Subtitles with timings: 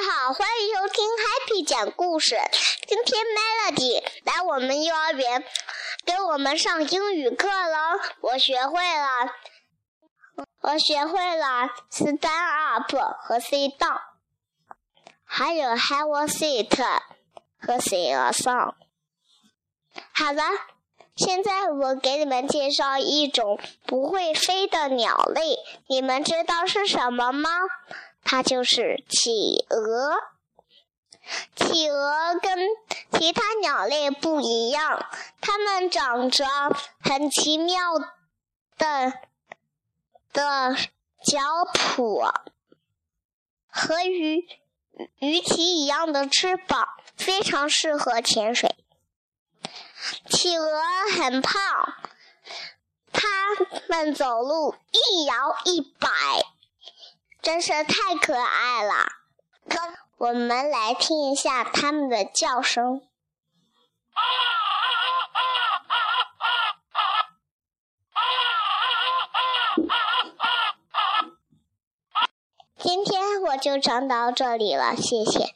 [0.00, 2.36] 好，欢迎收听 Happy 讲故事。
[2.86, 5.42] 今天 Melody 来我们幼儿园
[6.04, 7.98] 给我们上英语课了。
[8.20, 9.32] 我学会了，
[10.60, 13.98] 我学会了 stand up 和 sit down，
[15.24, 16.78] 还有 have a seat
[17.60, 18.74] 和 sing a song。
[20.12, 20.44] 好了，
[21.16, 25.58] 现在我给你们介绍一种不会飞的鸟类，
[25.88, 27.50] 你们知道是什么吗？
[28.22, 30.14] 它就是企鹅。
[31.54, 32.58] 企鹅跟
[33.12, 35.06] 其他鸟类不一样，
[35.42, 36.46] 它们长着
[37.00, 37.98] 很奇妙
[38.78, 39.12] 的
[40.32, 40.74] 的
[41.22, 41.38] 脚
[41.74, 42.32] 蹼
[43.68, 44.48] 和鱼
[45.18, 48.74] 鱼鳍一样的翅膀，非常适合潜水。
[50.30, 50.80] 企鹅
[51.18, 51.60] 很胖，
[53.12, 53.28] 它
[53.88, 56.08] 们走路一摇一摆。
[57.48, 59.06] 真是太可爱了！
[60.18, 63.00] 我们来听一下它们的叫声。
[72.76, 75.54] 今天我就讲到这里了，谢谢。